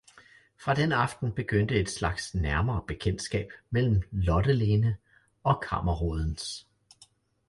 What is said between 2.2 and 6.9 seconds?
nærmere bekendtskab mellem Lotte-Lene og kammerrådens.